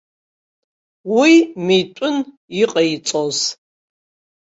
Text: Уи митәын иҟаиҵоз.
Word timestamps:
Уи 1.17 1.33
митәын 1.65 2.17
иҟаиҵоз. 2.61 3.39